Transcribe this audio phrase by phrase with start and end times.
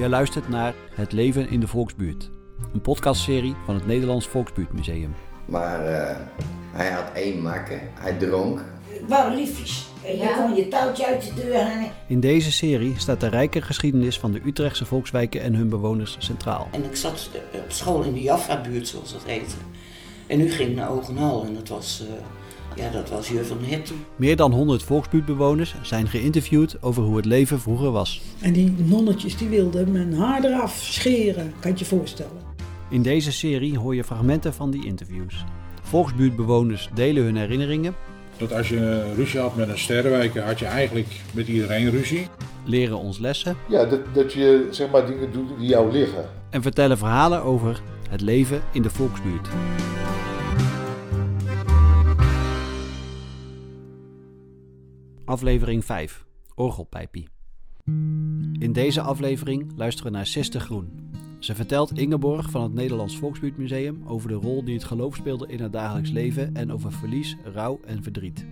[0.00, 2.30] Je luistert naar Het leven in de Volksbuurt.
[2.72, 5.14] Een podcastserie van het Nederlands Volksbuurtmuseum.
[5.44, 6.16] Maar eh,
[6.72, 8.64] hij had één makker, hij dronk.
[9.08, 9.88] Waren liefjes.
[10.04, 11.90] En je kon je touwtje uit de deur hangen.
[12.06, 16.68] In deze serie staat de rijke geschiedenis van de Utrechtse volkswijken en hun bewoners centraal.
[16.70, 19.54] En ik zat op school in de Jaffa-buurt, zoals dat heette.
[20.26, 22.14] En nu ging ik naar Ogenhal en dat was, eh,
[22.76, 23.96] ja, dat was Jur van Herten.
[24.16, 28.22] Meer dan 100 volksbuurtbewoners zijn geïnterviewd over hoe het leven vroeger was.
[28.40, 32.48] En die nonnetjes die wilden mijn haar eraf scheren, kan je je voorstellen.
[32.90, 35.44] In deze serie hoor je fragmenten van die interviews.
[35.82, 37.94] Volksbuurtbewoners delen hun herinneringen,
[38.36, 42.26] Dat als je ruzie had met een sterrenwijker, had je eigenlijk met iedereen ruzie.
[42.64, 46.24] leren ons lessen Ja, dat, dat je zeg maar dingen doet die jou liggen.
[46.50, 47.80] en vertellen verhalen over
[48.10, 49.48] het leven in de volksbuurt.
[55.30, 56.24] Aflevering 5.
[56.54, 57.28] Orgelpijpie.
[58.58, 61.12] In deze aflevering luisteren we naar Siste Groen.
[61.38, 65.60] Ze vertelt Ingeborg van het Nederlands Volksbuurtmuseum over de rol die het geloof speelde in
[65.60, 68.46] haar dagelijks leven en over verlies, rouw en verdriet.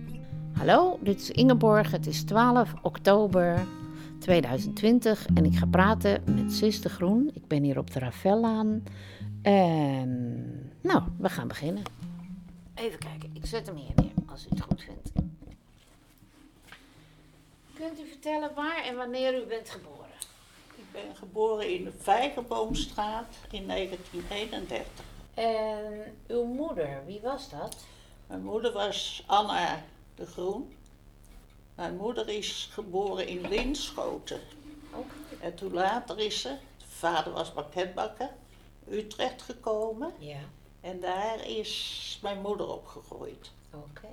[0.53, 1.91] Hallo, dit is Ingeborg.
[1.91, 3.65] Het is 12 oktober
[4.19, 7.31] 2020 en ik ga praten met Sis de Groen.
[7.33, 8.83] Ik ben hier op de Ravellaan.
[9.41, 10.09] En
[10.81, 11.83] nou, we gaan beginnen.
[12.75, 15.28] Even kijken, ik zet hem hier neer als u het goed vindt.
[17.79, 20.09] Kunt u vertellen waar en wanneer u bent geboren?
[20.75, 24.87] Ik ben geboren in de Vijgenboomstraat in 1931.
[25.33, 27.77] En uw moeder, wie was dat?
[28.27, 29.83] Mijn moeder was Anna
[30.15, 30.75] de Groen.
[31.75, 34.41] Mijn moeder is geboren in Linschoten.
[34.93, 35.13] Oké.
[35.41, 36.55] En toen later is ze,
[36.87, 38.29] vader was pakketbakker,
[38.89, 40.13] Utrecht gekomen.
[40.17, 40.39] Ja,
[40.81, 43.51] En daar is mijn moeder opgegroeid.
[43.73, 44.07] oké.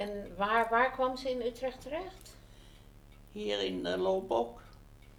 [0.00, 2.36] En waar, waar kwam ze in Utrecht terecht?
[3.32, 4.60] Hier in uh, Lombok,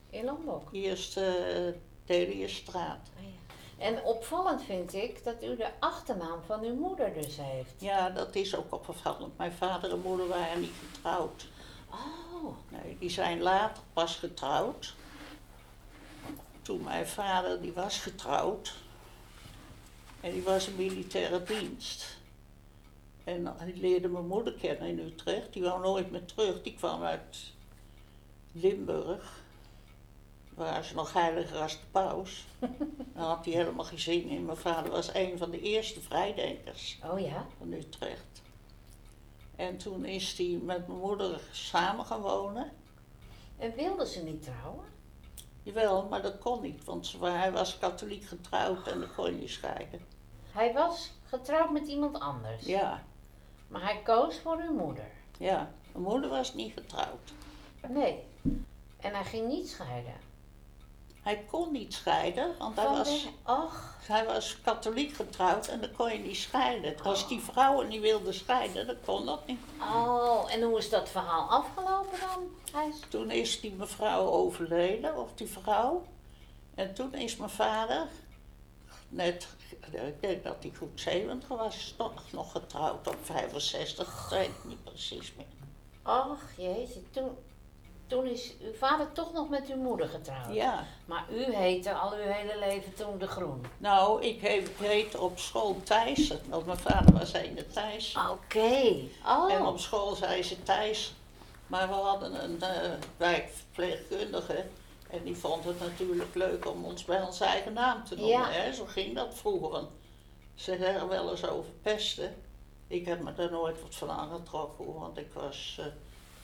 [0.10, 0.72] In Lombok.
[0.72, 3.10] hier is de Delierstraat.
[3.18, 3.86] Ah, ja.
[3.86, 7.74] En opvallend vind ik dat u de achternaam van uw moeder dus heeft.
[7.78, 9.38] Ja, dat is ook opvallend.
[9.38, 11.48] Mijn vader en moeder waren niet getrouwd.
[11.90, 14.96] Oh, Nee, die zijn later pas getrouwd.
[16.62, 18.74] Toen mijn vader, die was getrouwd.
[20.22, 22.20] En die was in militaire dienst.
[23.24, 25.54] En die leerde mijn moeder kennen in Utrecht.
[25.54, 26.62] Die wou nooit meer terug.
[26.62, 27.54] Die kwam uit
[28.52, 29.40] Limburg.
[30.54, 32.46] Waar ze nog heiliger als de paus.
[33.16, 34.46] Dan had hij helemaal geen zin in.
[34.46, 37.46] Mijn vader was een van de eerste vrijdenkers oh ja.
[37.58, 38.42] van Utrecht.
[39.56, 42.72] En toen is hij met mijn moeder samen gaan wonen.
[43.58, 44.86] En wilde ze niet trouwen?
[45.64, 49.32] Jawel, maar dat kon niet, want ze- hij was katholiek getrouwd en dat kon je
[49.32, 50.00] niet scheiden.
[50.52, 52.66] Hij was getrouwd met iemand anders.
[52.66, 53.04] Ja,
[53.72, 55.06] Maar hij koos voor uw moeder.
[55.38, 55.72] ja.
[55.92, 57.34] Mijn moeder was niet getrouwd.
[57.88, 58.24] Nee.
[59.00, 60.14] En hij ging niet scheiden.
[61.22, 66.12] Hij kon niet scheiden, want hij was, Och, hij was katholiek getrouwd en dan kon
[66.12, 67.02] je niet scheiden.
[67.04, 69.60] Als die vrouwen niet wilden scheiden, dan kon dat niet.
[69.80, 70.54] oh.
[70.54, 72.48] En hoe is dat verhaal afgelopen dan?
[72.74, 72.92] Hij.
[73.10, 76.04] Toen is die mevrouw overleden, of die vrouw.
[76.76, 78.08] En toen is mijn vader,
[79.12, 79.48] net,
[79.92, 84.66] ik denk dat hij goed 70 was, nog, nog getrouwd op 65, ik weet het
[84.66, 85.46] niet precies meer.
[86.04, 87.00] Och, jeetje.
[87.12, 87.38] Toen,
[88.08, 90.54] toen is uw vader toch nog met uw moeder getrouwd.
[90.54, 93.66] Ja, Maar u heette al uw hele leven toen de Groen.
[93.78, 98.16] nou, ik heet, ik heette op school Thijssen, want mijn vader was een Thijs.
[98.30, 98.94] Oké.
[99.26, 99.52] Oh.
[99.54, 101.14] En op school zei ze Thijs.
[101.68, 104.66] Maar we hadden een eh, wijkverpleegkundige.
[105.12, 108.32] En die vond het natuurlijk leuk om ons bij onze eigen naam te noemen.
[108.38, 108.50] Ja.
[108.50, 108.74] Hè?
[108.74, 109.84] Zo ging dat vroeger.
[110.56, 112.34] Ze zeggen wel eens over pesten.
[112.88, 115.78] Ik heb me daar nooit wat van aangetrokken, hoor, want ik was.
[115.80, 115.86] eh,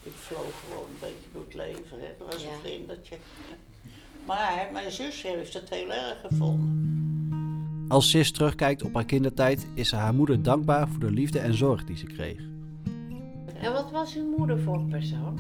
[0.04, 2.00] ik vloog gewoon een beetje door het leven.
[2.00, 2.08] Hè?
[2.20, 2.50] Dat was Ja.
[2.52, 3.16] een vlindertje.
[4.26, 6.86] Maar mijn zusje heeft het heel erg gevonden.
[7.90, 11.54] Als Sis terugkijkt op haar kindertijd, is ze haar moeder dankbaar voor de liefde en
[11.54, 12.38] zorg die ze kreeg.
[13.62, 15.40] En wat was uw moeder voor persoon?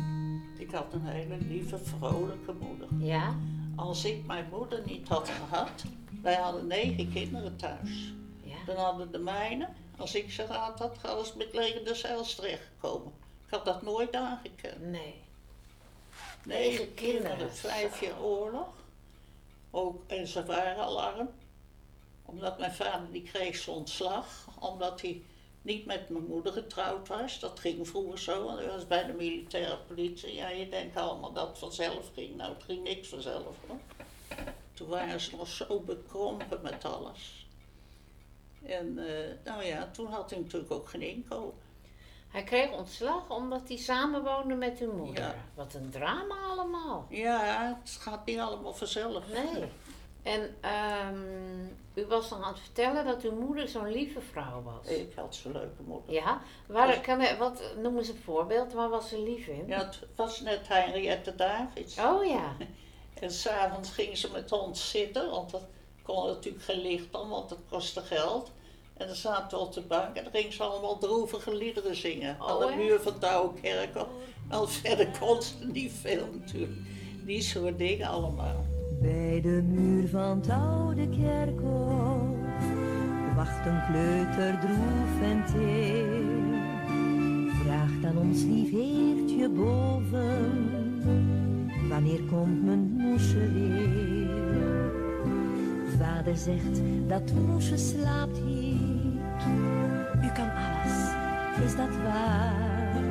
[0.57, 2.87] Ik had een hele lieve, vrolijke moeder.
[2.97, 3.35] Ja?
[3.75, 5.83] Als ik mijn moeder niet had gehad,
[6.21, 8.13] wij hadden negen kinderen thuis.
[8.43, 8.55] Ja.
[8.65, 9.67] Dan hadden de mijne,
[9.97, 13.13] als ik ze gehad had, ze met lege zeils terechtgekomen.
[13.45, 14.81] Ik had dat nooit aangekend.
[14.81, 15.13] Nee.
[16.43, 17.55] Negen Negen kinderen, kinderen.
[17.55, 18.67] vijf jaar oorlog.
[19.71, 21.29] Ook, en ze waren al arm.
[22.25, 25.21] Omdat mijn vader die kreeg zijn ontslag, omdat hij
[25.61, 27.39] niet met mijn moeder getrouwd was.
[27.39, 30.33] Dat ging vroeger zo, want hij was bij de militaire politie.
[30.33, 32.35] Ja, je denkt allemaal dat het vanzelf ging.
[32.35, 33.79] Nou, het ging niks vanzelf hoor.
[34.73, 37.47] Toen waren ze nog zo bekrompen met alles.
[38.63, 41.65] En eh, nou ja, toen had hij natuurlijk ook geen inkomen.
[42.27, 45.23] Hij kreeg ontslag omdat hij samenwoonde met uw moeder.
[45.23, 45.35] Ja.
[45.55, 47.07] Wat een drama allemaal.
[47.09, 49.23] Ja, het gaat niet allemaal vanzelf.
[49.31, 49.63] Nee.
[50.27, 54.87] En ehm, u was dan aan het vertellen dat uw moeder zo'n lieve vrouw was.
[54.87, 56.13] Ik had zo'n leuke moeder.
[56.13, 58.73] Ja, waar, kan, er- wat noemen ze een voorbeeld?
[58.73, 59.63] Waar was ze lief in?
[59.67, 61.97] Ja, het was net Henriette Davids.
[61.99, 62.55] Oh ja.
[63.19, 65.61] En s'avonds ging ze met ons zitten, want dat
[66.03, 68.51] kon natuurlijk geen licht aan, want dat kostte geld.
[68.93, 72.37] En dan zaten we op de bank en dan ging ze allemaal droevige liederen zingen.
[72.41, 74.07] Oh, aan de muur van Douwenkerken.
[74.49, 76.79] Nou, verder kon ze niet veel natuurlijk.
[77.25, 78.65] Die soort dingen allemaal.
[79.07, 82.35] Bij de muur van het oude kerkhof
[83.35, 86.05] wacht een kleuter droef en teer.
[87.63, 90.69] Vraagt aan ons lief heertje boven,
[91.89, 94.91] wanneer komt mijn moesje weer?
[95.99, 99.11] Vader zegt dat moesje slaapt hier.
[100.23, 101.13] U kan alles,
[101.65, 103.01] is dat waar?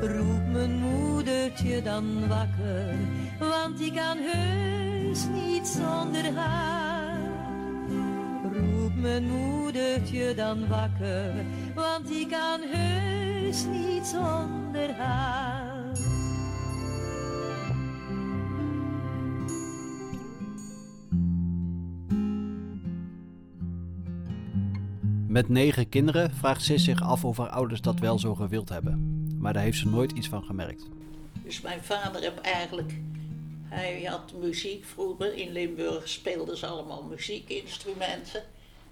[0.00, 2.94] Roep mijn moedertje dan wakker,
[3.38, 7.18] want ik kan heus niet zonder haar.
[8.52, 11.34] Roep mijn moedertje dan wakker,
[11.74, 15.72] want ik kan heus niet zonder haar.
[25.28, 29.23] Met negen kinderen vraagt Sis zich af of haar ouders dat wel zo gewild hebben.
[29.44, 30.86] Maar daar heeft ze nooit iets van gemerkt.
[31.42, 32.92] Dus mijn vader heb eigenlijk,
[33.62, 35.34] hij had muziek vroeger.
[35.34, 38.42] In Limburg speelden ze allemaal muziekinstrumenten.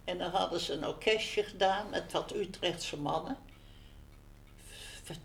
[0.05, 3.37] En dan hadden ze een orkestje gedaan met wat Utrechtse mannen.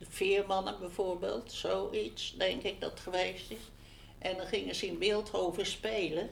[0.09, 3.71] Veermannen bijvoorbeeld, zoiets denk ik dat geweest is.
[4.17, 6.29] En dan gingen ze in Beeldhoven spelen.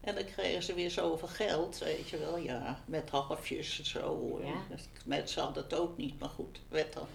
[0.00, 4.40] En dan kregen ze weer zoveel geld, weet je wel, ja, met halfjes en zo.
[4.42, 4.76] Ja.
[5.04, 7.06] Met ze hadden het ook niet, maar goed, er werd, dan,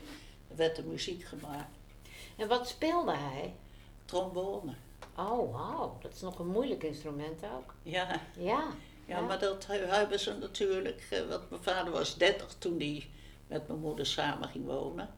[0.55, 1.77] werd de muziek gemaakt.
[2.37, 3.53] En wat speelde hij?
[4.05, 4.73] Trombone.
[5.17, 5.97] Oh, wauw.
[6.01, 7.73] Dat is nog een moeilijk instrument ook.
[7.83, 8.63] Ja, Ja.
[9.05, 11.07] ja, maar dat he- hebben ze natuurlijk.
[11.09, 13.09] eh, Want mijn vader was 30 toen hij
[13.47, 15.09] met mijn moeder samen ging wonen.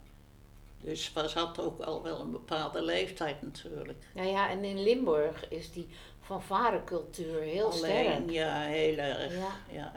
[0.80, 4.04] Dus was had ook al wel een bepaalde leeftijd natuurlijk.
[4.14, 5.88] Nou ja, en in Limburg is die
[6.20, 8.30] fanfarecultuur heel Alleen, sterk.
[8.30, 9.34] ja, heel erg.
[9.34, 9.50] Ja.
[9.70, 9.92] Ja.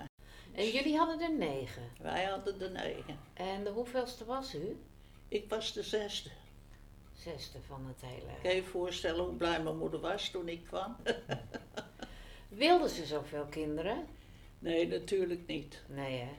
[0.54, 1.84] En jullie hadden er negen.
[2.02, 3.20] Wij hadden de negen.
[3.34, 4.78] En de hoeveelste was u?
[5.28, 6.30] Ik was de zesde.
[7.14, 8.32] Zesde van het hele.
[8.42, 10.96] Kan je je voorstellen hoe blij mijn moeder was toen ik kwam?
[12.48, 14.08] Wilden ze zoveel kinderen?
[14.60, 15.82] Nee, natuurlijk niet.
[15.88, 16.32] Nee, hè?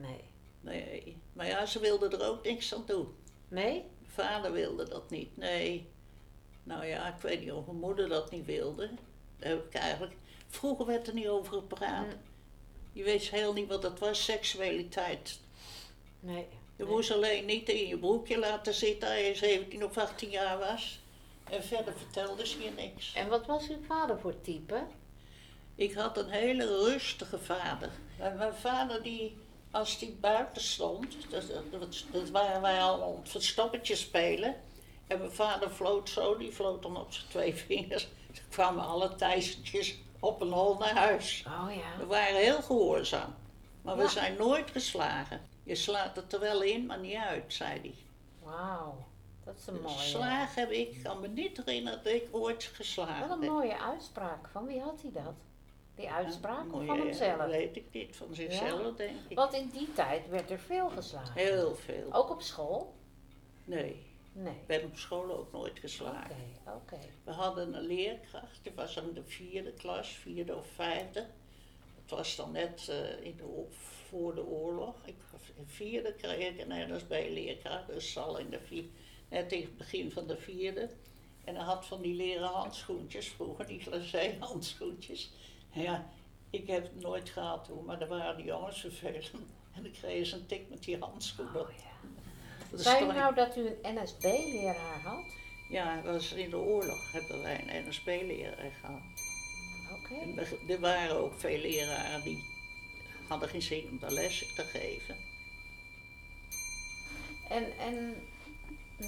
[0.00, 0.20] Nee.
[0.60, 1.16] Nee.
[1.32, 3.14] Maar ja, ze wilde er ook niks aan doen.
[3.48, 3.84] Nee?
[4.06, 5.88] Vader wilde dat niet, nee.
[6.62, 8.90] Nou ja, ik weet niet of mijn moeder dat niet wilde.
[9.38, 10.14] Daar heb ik eigenlijk...
[10.48, 12.06] Vroeger werd er niet over gepraat.
[12.06, 12.16] Hm.
[12.92, 15.40] Je weet heel niet wat dat was, seksualiteit.
[16.20, 16.46] Nee.
[16.82, 20.58] Je moest alleen niet in je broekje laten zitten als je 17 of 18 jaar
[20.58, 21.00] was.
[21.50, 23.12] En verder vertelde ze je niks.
[23.14, 24.86] En wat was uw vader voor type?
[25.74, 27.90] Ik had een hele rustige vader.
[28.18, 29.36] En mijn vader, die,
[29.70, 34.56] als die buiten stond, dat, dat, dat waren wij al aan het verstoppertje spelen.
[35.06, 38.08] En mijn vader floot zo, die floot dan op zijn twee vingers.
[38.32, 41.44] Toen kwamen alle thijsentjes op een hol naar huis.
[41.46, 41.98] Oh ja.
[41.98, 43.34] We waren heel gehoorzaam.
[43.82, 45.51] Maar we zijn nooit geslagen.
[45.62, 47.94] Je slaat het er wel in, maar niet uit, zei hij.
[48.42, 49.04] Wauw.
[49.44, 49.98] Dat is een mooie.
[49.98, 53.78] Slagen heb ik, ik kan me niet herinneren dat ik ooit geslagen Wat een mooie
[53.80, 54.48] uitspraak.
[54.48, 55.34] Van wie had hij dat?
[55.94, 57.46] Die uitspraak of van hemzelf?
[57.46, 58.90] Weet ik niet, van zichzelf Ja.
[58.96, 59.36] denk ik.
[59.36, 61.32] Want in die tijd werd er veel geslagen.
[61.34, 62.12] Heel veel.
[62.12, 62.94] Ook op school?
[63.64, 64.52] Nee, Nee.
[64.54, 66.36] ik ben op school ook nooit Oké, geslagen.
[66.66, 66.98] oké.
[67.24, 71.26] We hadden een leerkracht, die was in de vierde klas, vierde of vijfde.
[72.16, 73.64] Was dan net eh, in de,
[74.08, 74.94] voor de oorlog.
[75.04, 75.14] Ik,
[75.56, 78.84] in vierde kreeg ik een NSB-leerkracht, dus al in de vier,
[79.28, 80.90] net in het begin van de vierde.
[81.44, 85.30] En hij had van die leren handschoentjes, vroeger die glacé handschoentjes.
[85.72, 86.10] En ja,
[86.50, 89.30] ik heb het nooit gehad hoor, maar er waren die jongens vervelend.
[89.74, 91.60] En dan kregen ze een tik met die handschoenen.
[91.60, 92.78] Oh, ja.
[92.78, 95.24] Zei u nou dat u een NSB-leraar had?
[95.68, 99.31] Ja, was in de oorlog hebben wij een NSB-leraar gehad.
[100.66, 102.44] Er- waren ook veel leraren die
[103.28, 105.16] hadden geen zin om daar les te geven.
[107.48, 108.14] En, en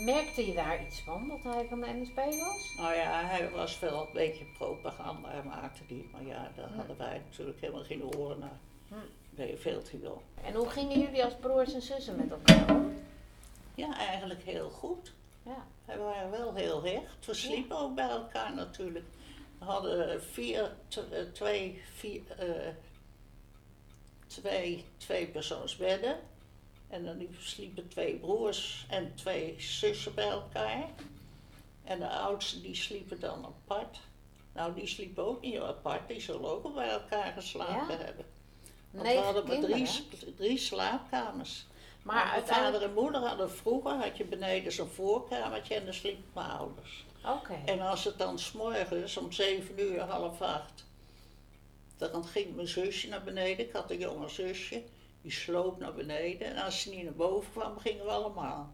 [0.04, 2.74] merkte je daar iets van, dat hij van de NSB was?
[2.76, 6.08] Nou ja, hij was wel een beetje propaganda, maakte die.
[6.12, 8.58] Maar ja, daar hadden wij natuurlijk helemaal geen oren naar.
[8.88, 9.42] Hm.
[9.42, 10.22] Je veel te wel.
[10.44, 12.94] En hoe gingen jullie als broers en zussen met elkaar om?
[13.74, 15.12] Ja, eigenlijk heel goed.
[15.42, 15.66] Ja.
[15.84, 17.26] We waren wel heel hecht.
[17.26, 19.04] We sliepen ook bij elkaar natuurlijk.
[19.64, 22.72] We hadden vier, eh, twee, vier, eh,
[24.26, 26.18] twee, twee persoonsbedden.
[26.88, 30.88] En dan sliepen twee broers en twee zussen bij elkaar.
[31.84, 34.00] En de oudste die sliepen dan apart.
[34.52, 38.04] Nou, die sliepen ook niet apart, die zullen ook wel bij elkaar geslapen Ja?
[38.04, 38.24] hebben.
[38.90, 41.66] Want Negen we hadden maar drie, drie slaapkamers.
[42.04, 42.74] Maar mijn uiteindelijk...
[42.74, 47.04] vader en moeder hadden vroeger, had je beneden zo'n voorkamertje en daar sliepen mijn ouders.
[47.26, 47.54] Oké.
[47.64, 50.84] En als het dan s'morgens om zeven uur, half acht,
[51.96, 53.66] dan ging mijn zusje naar beneden.
[53.66, 54.82] Ik had een jonge zusje,
[55.22, 56.46] die sloop naar beneden.
[56.46, 58.72] En als ze niet naar boven kwam, gingen we allemaal.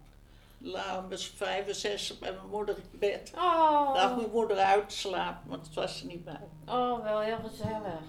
[0.58, 3.32] Lagen we met z'n vijf en zes bij mijn moeder in bed.
[3.34, 6.48] Oh, Lag mijn moeder uit te slapen, want het was er niet bij.
[6.66, 8.00] oh, wel heel gezellig.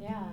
[0.00, 0.32] Ja.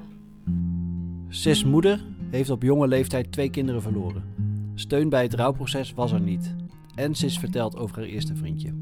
[1.30, 4.34] Sis moeder heeft op jonge leeftijd twee kinderen verloren.
[4.76, 6.56] Steun bij het rouwproces was er niet.
[6.96, 8.74] En Sis vertelt over haar eerste vriendje.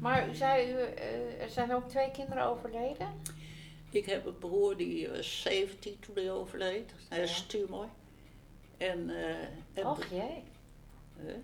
[0.00, 3.08] Maar u zei, u, eh, er zijn ook twee kinderen overleden?
[3.90, 6.92] Ik heb een broer die was 17 toen hij overleed.
[7.08, 7.42] Hij is Ja.
[7.46, 7.86] tumor.
[8.76, 9.36] En, eh,
[9.74, 10.42] en Och jee.
[11.26, 11.34] eh,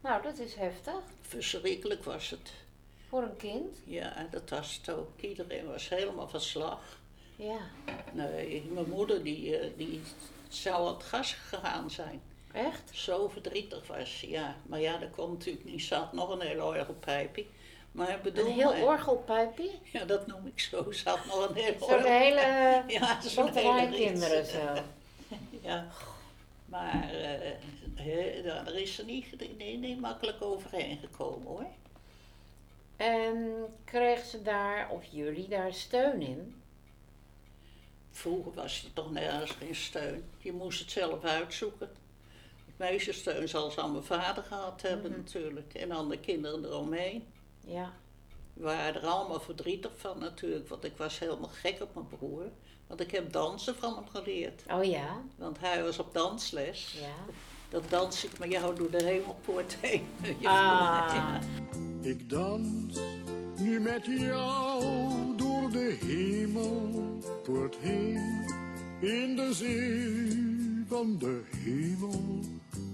[0.00, 0.94] Nou, dat is heftig.
[1.20, 2.52] verschrikkelijk was het.
[3.08, 3.76] Voor een kind.
[3.84, 5.08] Ja, dat was het ook.
[5.20, 6.99] Iedereen was helemaal van slag.
[7.40, 7.58] Ja.
[8.12, 10.00] Nee, mijn moeder die, eh, die
[10.48, 12.20] zou aan het gas gegaan zijn.
[12.52, 12.90] Echt?
[12.92, 14.56] Zo verdrietig was ze, ja.
[14.62, 15.90] Maar ja, dat komt natuurlijk niet.
[15.90, 17.44] Had nog een heel orgelpijpje.
[17.92, 18.46] Maar bedoel...
[18.46, 19.70] Een heel orgelpijpje?
[19.82, 20.92] Ja, dat noem ik zo.
[20.92, 24.58] Ze had nog een heel Zo'n hele Ja, zo'n hele kinderen zo.
[25.62, 25.86] Ja.
[26.66, 27.50] Maar eh,
[27.94, 29.26] hè, daar is ze niet,
[29.58, 31.66] niet, niet makkelijk overheen gekomen hoor.
[32.96, 36.59] En kreeg ze daar, of jullie daar steun in?
[38.10, 40.24] Vroeger was er toch nergens geen steun.
[40.38, 41.90] Je moest het zelf uitzoeken.
[42.66, 45.20] Het meeste steun zal ze aan mijn vader gehad hebben Mhm.
[45.20, 45.74] natuurlijk.
[45.74, 47.24] En aan de kinderen eromheen.
[47.66, 47.92] Ja.
[48.54, 50.68] We waren er allemaal verdrietig van natuurlijk.
[50.68, 52.44] Want ik was helemaal gek op mijn broer.
[52.86, 54.62] Want ik heb dansen van hem geleerd.
[54.70, 55.22] Oh ja?
[55.36, 56.92] Want hij was op dansles.
[57.00, 57.34] Ja.
[57.68, 60.06] Dat dans ik met jou door de hemelpoort heen.
[60.40, 61.12] Je Ah.
[61.14, 61.40] ja.
[62.00, 62.98] Ik dans
[63.58, 65.36] nu met jou
[65.72, 68.44] de hemelpoort heen.
[69.00, 72.40] In de zee van de hemel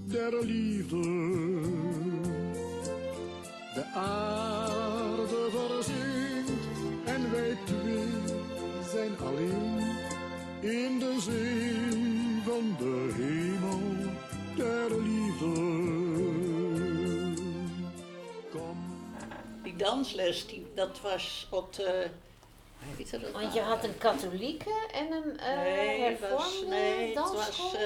[0.04, 1.02] der liefde.
[3.74, 6.66] De aarde verzinkt
[7.04, 8.08] en wij twee
[8.92, 9.94] zijn alleen.
[10.60, 13.80] In de zee van de hemel
[14.56, 15.54] der liefde.
[18.50, 18.76] Kom.
[19.62, 22.10] Die dansles, die, dat was op de...
[23.32, 27.74] Want je had een katholieke en een eh nee, het was, hervormde nee, het was,
[27.74, 27.80] eh,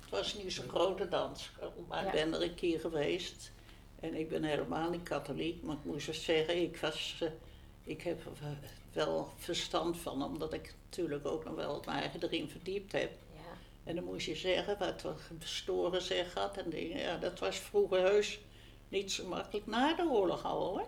[0.00, 2.06] het was niet zo'n grote dansschool, maar Ja.
[2.06, 3.52] ik ben er een keer geweest.
[4.00, 7.28] En ik ben helemaal niet katholiek, maar ik moest zeggen, ik, was, eh,
[7.84, 8.32] ik heb er
[8.92, 13.10] wel verstand van, omdat ik natuurlijk ook nog wel mijn eigen erin verdiept heb.
[13.34, 13.40] Ja.
[13.84, 16.98] En dan moest je zeggen wat er bestoren zeg had en dingen.
[16.98, 18.38] Ja, dat was vroeger heus
[18.88, 20.86] niet zo makkelijk na de oorlog al hoor.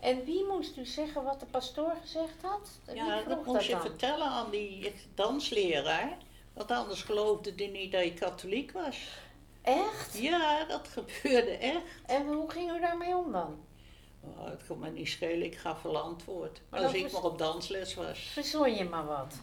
[0.00, 2.70] En wie moest u zeggen wat de pastoor gezegd had?
[2.84, 6.16] Wie Ja, dat moest je vertellen aan die dansleraar.
[6.52, 8.98] Want anders geloofde die niet dat je katholiek was.
[9.62, 10.18] Echt?
[10.18, 11.82] Ja, dat gebeurde echt.
[12.06, 13.64] En hoe ging u daarmee om dan?
[14.20, 16.60] Oh, het kon me niet schelen, ik gaf wel antwoord.
[16.68, 18.18] Maar als ik maar op dansles was.
[18.18, 19.34] Verzon je maar wat.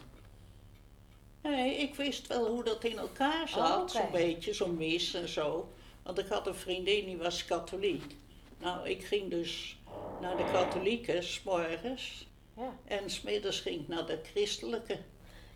[1.41, 3.95] Nee, ik wist wel hoe dat in elkaar zat.
[3.95, 4.01] Oh.
[4.01, 5.69] Zo'n beetje, zo'n mis en zo.
[6.03, 8.15] Want ik had een vriendin, die was katholiek.
[8.59, 9.77] Nou, ik ging dus
[10.23, 12.27] naar de katholieken, s'morgens.
[12.57, 12.71] Ja.
[12.85, 14.99] En smiddags ging ik naar de christelijke.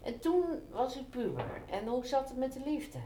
[0.04, 1.62] En toen was u puber.
[1.70, 3.00] En hoe zat het met de liefde?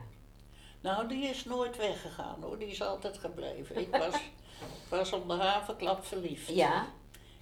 [0.82, 3.78] Nou, die is nooit weggegaan hoor, die is altijd gebleven.
[3.78, 6.48] Ik was, ik was op de havenklap verliefd.
[6.48, 6.82] Ja.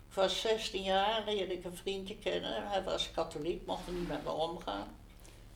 [0.10, 2.70] Ik was 16 jaar, leerde ik een vriendje kennen.
[2.70, 4.88] Hij was katholiek, mocht niet met me omgaan.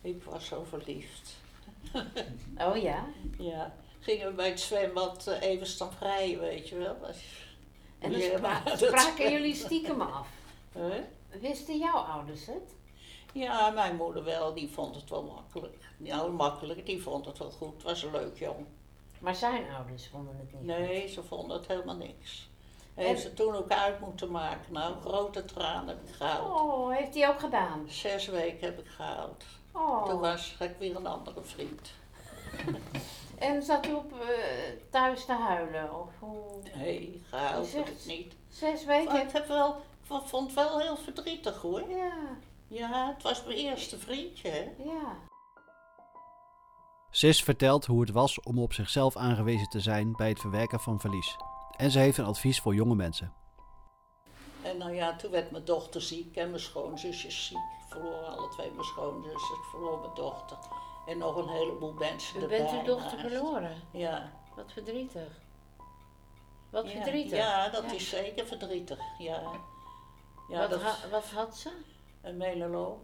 [0.02, 1.36] Ik was zo verliefd.
[2.58, 3.06] Oh ja?
[3.38, 6.98] Ja, gingen we bij het zwembad eh, even staan vrijen, weet je wel.
[8.04, 10.28] En maar dat- spraken jullie stiekem af.
[11.30, 12.72] Wisten jouw ouders het?
[13.34, 15.78] Ja, mijn moeder wel, die vond het wel makkelijk.
[15.98, 17.74] Nou, makkelijk, die vond het wel goed.
[17.74, 18.66] Het was een leuk jong.
[19.20, 20.64] Maar zijn ouders vonden het niet.
[20.64, 22.50] Nee, ze vonden het helemaal niks.
[22.94, 24.74] Heeft ze toen ook uit moeten maken.
[24.74, 26.60] Nou, grote tranen heb ik gehaald.
[26.62, 27.86] Oh, heeft hij ook gedaan?
[27.88, 29.44] Zes weken heb ik gehaald.
[29.72, 30.10] Oh.
[30.10, 31.92] Toen was ik weer een andere vriend.
[33.44, 34.28] En zat u op eh,
[34.90, 36.00] thuis te huilen?
[36.02, 36.62] Of hoe?
[36.76, 37.24] Nee,
[37.64, 38.34] zegt- ik niet.
[38.50, 39.22] Zes weken?
[39.22, 39.76] Ik heb wel,
[40.10, 41.90] ik vond het wel heel verdrietig hoor.
[41.90, 42.14] Ja,
[42.68, 44.50] Ja, het was mijn eerste vriendje.
[44.50, 44.72] Hè?
[44.84, 45.16] ja.
[47.12, 51.00] Sis vertelt hoe het was om op zichzelf aangewezen te zijn bij het verwerken van
[51.00, 51.38] verlies.
[51.78, 53.34] En ze heeft een advies voor jonge mensen.
[54.62, 57.58] En En nou ja, toen werd mijn dochter ziek en mijn schoonzusjes ziek.
[57.58, 60.58] Ik verloor alle twee mijn schoonzusjes, ik verloor mijn dochter.
[61.08, 62.58] En nog een heleboel mensen U erbij.
[62.58, 63.30] bent uw dochter naast.
[63.30, 63.82] verloren.
[63.92, 64.32] Ja.
[64.56, 65.28] Wat verdrietig.
[66.70, 67.38] Wat Ja, verdrietig.
[67.38, 67.92] Ja, dat Ja.
[67.94, 69.00] is zeker verdrietig.
[69.18, 69.42] Ja.
[70.50, 71.72] Ja, wat, dat ha- wat had ze?
[72.22, 73.02] een melelo.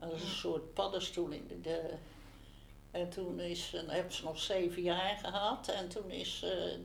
[0.00, 1.94] Dat is een soort paddenstoel in de, de-
[2.90, 5.68] En toen is, en heb ze nog zeven jaar gehad.
[5.68, 6.42] En toen is,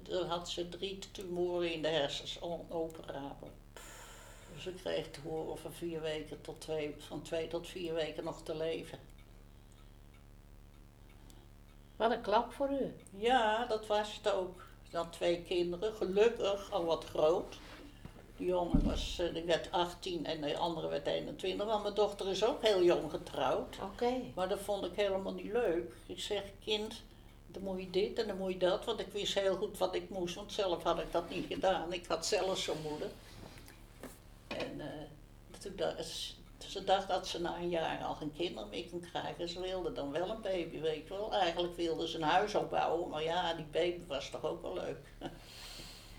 [0.10, 3.50] eh, had ze drie tumoren in de hersens, onoperabel.
[4.58, 8.24] Dus ze kreeg te horen van vier weken tot twee, van twee tot vier weken
[8.24, 9.00] nog te leven.
[11.96, 12.94] Wat een klap voor u.
[13.18, 14.66] Ja, dat was het ook.
[14.90, 17.58] Dan twee kinderen, gelukkig al wat groot.
[18.38, 21.68] De jongen was, eh, die werd 18 en de andere werd 21.
[21.68, 23.76] Maar mijn dochter is ook heel jong getrouwd.
[23.82, 24.14] Oké.
[24.36, 25.94] Maar dat vond ik helemaal niet leuk.
[26.06, 27.02] Ik zeg, kind,
[27.48, 28.86] dan moet je dit en dan moet je dat.
[28.86, 31.94] Want ik wist heel goed wat ik moest, want zelf had ik dat niet gedaan.
[31.94, 33.10] Ik had zelf zo'n moeder.
[34.58, 34.88] En eh,
[35.60, 36.36] toen dacht,
[36.68, 39.50] ze dacht dat ze na een jaar al geen kinderen meer kon krijgen.
[39.50, 41.34] Ze wilde dan wel een baby, weet je wel.
[41.34, 44.98] Eigenlijk wilde ze een huis opbouwen, maar ja, die baby was toch ook wel leuk.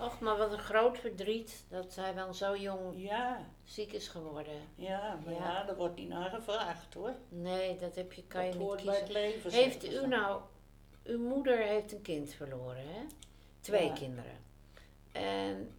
[0.01, 4.63] Och, maar wat een groot verdriet dat zij wel zo jong Ja, ziek is geworden.
[4.75, 5.39] ja, maar Ja.
[5.41, 7.15] ja, daar wordt niet naar gevraagd hoor.
[7.29, 9.23] Nee, dat heb je, kan je dat niet hoort bij kiezen.
[9.23, 9.51] het leven.
[9.53, 10.41] Heeft u nou,
[11.05, 13.01] uw moeder heeft een kind verloren, hè?
[13.61, 13.93] Twee Ja.
[13.93, 14.39] kinderen.
[15.13, 15.71] En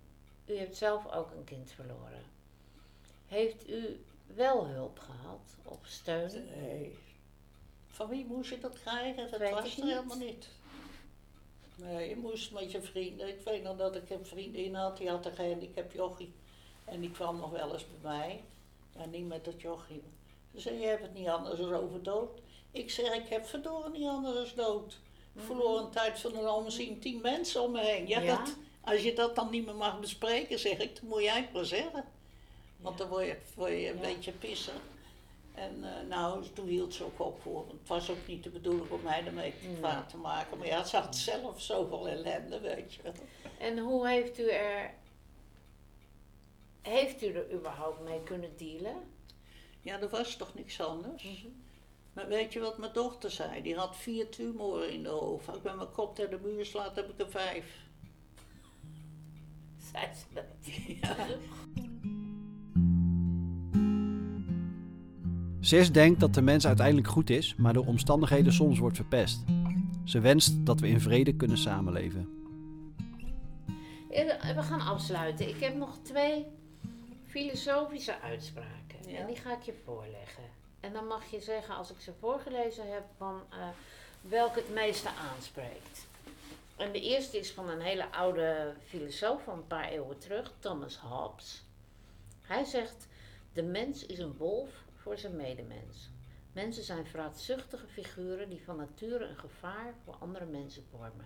[0.45, 2.23] u heeft zelf ook een kind verloren.
[3.29, 6.49] Heeft u wel hulp gehad of steun?
[6.59, 6.97] Nee.
[7.87, 9.31] Van wie moest je dat krijgen?
[9.31, 10.47] Dat Weet was er helemaal niet.
[11.75, 13.27] Nee, je moest met je vrienden.
[13.27, 16.33] Ik weet nog dat ik een vriendin had, die had een gehandicapt jochie.
[16.85, 18.43] En die kwam nog wel eens bij mij.
[18.95, 20.03] Ja, niet met dat jochie.
[20.53, 22.39] Ze zei, je hebt het niet anders dan over dood.
[22.71, 24.99] Ik zeg, ik heb verdorie niet anders dan dood.
[25.33, 28.07] Ik verloor een tijd van een omzien tien mensen om me heen.
[28.07, 28.37] Ja, Ja?
[28.37, 31.53] Dat, als je dat dan niet meer mag bespreken, zeg ik, dan moet jij het
[31.53, 32.05] maar zeggen.
[32.81, 34.81] Want dan word je, word je een beetje pissen.
[35.53, 37.67] En eh, nou, toen hield ze ook op voor.
[37.67, 40.57] Het was ook niet de bedoeling om mij ermee kwaad te maken.
[40.57, 43.13] Maar ja, ze had zelf zoveel ellende, weet je wel.
[43.57, 44.93] En hoe heeft u er.
[46.81, 48.95] Heeft u er überhaupt mee kunnen dealen?
[49.81, 51.23] Ja, er was toch niks anders.
[51.23, 51.47] Mhm.
[52.13, 53.61] Maar weet je wat mijn dochter zei?
[53.61, 55.47] Die had vier tumoren in de hoofd.
[55.47, 57.87] Als ik met mijn kop tegen de muur slaat, heb ik er vijf.
[59.91, 60.73] Zei ze dat?
[61.01, 61.27] Ja.
[65.61, 69.43] Sis denkt dat de mens uiteindelijk goed is, maar door omstandigheden soms wordt verpest.
[70.05, 72.29] Ze wenst dat we in vrede kunnen samenleven.
[74.55, 75.47] We gaan afsluiten.
[75.47, 76.45] Ik heb nog twee
[77.25, 78.97] filosofische uitspraken.
[79.07, 79.17] Ja.
[79.17, 80.43] En die ga ik je voorleggen.
[80.79, 83.57] En dan mag je zeggen, als ik ze voorgelezen heb, van eh
[84.21, 86.07] welke het meeste aanspreekt.
[86.75, 90.97] En de eerste is van een hele oude filosoof van een paar eeuwen terug, Thomas
[90.97, 91.63] Hobbes.
[92.41, 93.07] Hij zegt:
[93.53, 94.69] De mens is een wolf
[95.09, 96.09] voor zijn medemens.
[96.51, 101.25] Mensen zijn vraatzuchtige figuren die van nature een gevaar voor andere mensen vormen,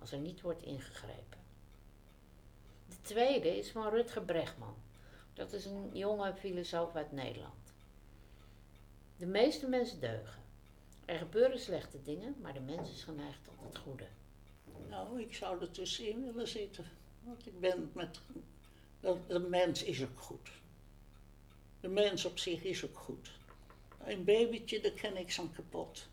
[0.00, 1.38] als er niet wordt ingegrepen.
[2.88, 4.74] De tweede is van Rutger Bregman.
[5.34, 7.74] Dat is een jonge filosoof uit Nederland.
[9.16, 10.42] De meeste mensen deugen.
[11.04, 14.06] Er gebeuren slechte dingen, maar de mens is geneigd tot het goede.
[14.88, 16.84] Nou, ik zou er tussenin willen zitten.
[17.22, 18.20] Want ik ben met.
[19.26, 20.61] De mens is ook goed.
[21.82, 23.30] De mens op zich is ook goed.
[24.04, 26.06] Een babytje, daar ken ik aan kapot.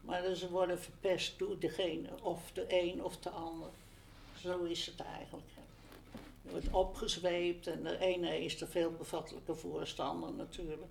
[0.00, 3.70] Maar ze worden verpest door degene, of de een of de ander.
[4.40, 5.46] Zo is het eigenlijk.
[6.42, 10.82] Je wordt opgezweept en de ene is de veel bevattelijke voorstander natuurlijk.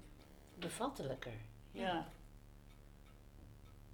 [0.55, 1.37] Bevattelijker.
[1.71, 2.11] Ja,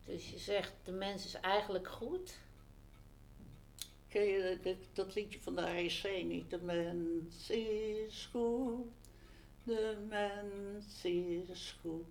[0.06, 2.40] Dus je zegt, de mens is eigenlijk goed.
[4.08, 6.50] ken je dat, dat liedje van de AEC niet?
[6.50, 8.88] De mens is goed,
[9.70, 11.04] de mens
[11.50, 12.06] is goed.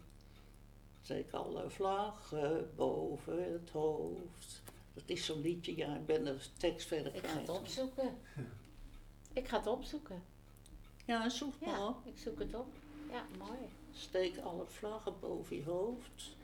[1.03, 4.63] Steek alle vlaggen boven het hoofd.
[4.95, 7.47] Dat is zo'n liedje, ja, ik ben de tekst verder Ik ga kwijt.
[7.47, 8.17] het opzoeken.
[9.33, 10.23] Ik ga het opzoeken.
[11.05, 11.97] Ja, zoek maar Ja, op.
[12.07, 12.67] ik zoek het op.
[13.11, 13.59] Ja, mooi.
[13.93, 16.37] Steek alle vlaggen boven je hoofd.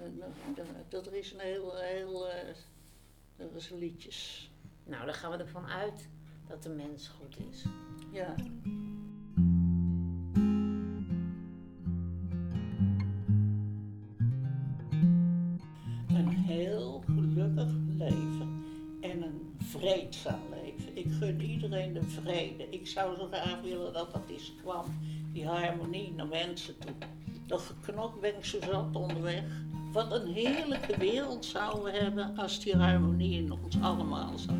[0.00, 0.22] En,
[0.56, 2.54] eh, dat er is een heel, heel, eh,
[3.36, 4.50] dat is liedjes.
[4.84, 6.08] Nou, dan gaan we ervan uit
[6.48, 7.64] dat de mens goed is.
[8.12, 8.34] Ja.
[22.22, 22.66] Vrede.
[22.70, 24.84] Ik zou zo graag willen dat dat eens kwam,
[25.32, 26.94] die harmonie naar mensen toe.
[27.46, 29.42] Dat geknok ben ik zo zat onderweg.
[29.92, 34.54] Wat een heerlijke wereld zouden we hebben als die harmonie in ons allemaal zat.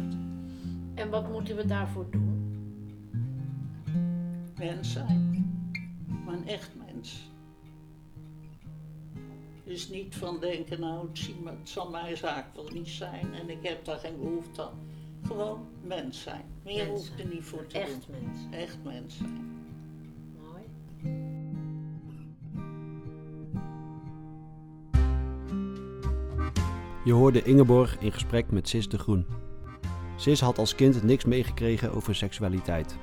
[0.94, 2.32] En wat moeten we daarvoor doen?
[4.64, 5.30] mens zijn.
[6.24, 7.30] Maar een echt mens.
[9.64, 13.50] Dus niet van denken, nou het, zie het zal mijn zaak wel niet zijn en
[13.50, 14.91] ik heb daar geen behoefte aan.
[15.26, 16.44] Gewoon mens zijn.
[16.64, 18.16] Meer Mens hoeft er niet voor te Echt doen.
[18.22, 18.38] mens.
[18.50, 19.50] Echt mens zijn.
[20.40, 20.62] Mooi.
[27.04, 29.26] Je hoorde Ingeborg in gesprek met Sis de Groen.
[30.16, 32.96] Sis had als kind niks meegekregen over seksualiteit.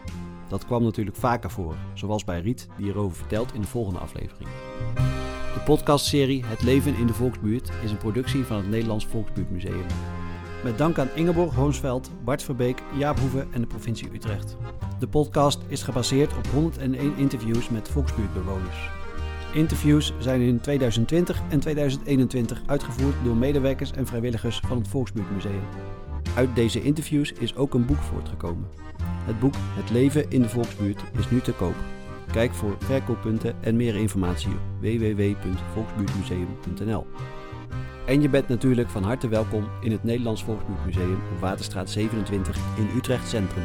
[0.48, 4.50] Dat kwam natuurlijk vaker voor, zoals bij Riet, die erover vertelt in de volgende aflevering.
[5.54, 9.86] De podcastserie Het leven in de Volksbuurt is een productie van het Nederlands Volksbuurtmuseum.
[10.64, 14.58] Met dank aan Ingeborg Hoonsveld, Bart Verbeek, Jaap Hoeve en de provincie Utrecht.
[15.00, 18.90] De podcast is gebaseerd op 101 interviews met Volksbuurtbewoners.
[19.54, 25.64] Interviews zijn in 2020 en 2021 uitgevoerd door medewerkers en vrijwilligers van het Volksbuurtmuseum.
[26.36, 28.68] Uit deze interviews is ook een boek voortgekomen.
[29.04, 31.76] Het boek Het leven in de Volksbuurt is nu te koop.
[32.32, 37.06] Kijk voor verkooppunten en meer informatie op www.volksbuurtmuseum.nl.
[38.10, 42.90] En je bent natuurlijk van harte welkom in het Nederlands Volksbuurtmuseum op Waterstraat 27 in
[42.96, 43.64] Utrecht Centrum.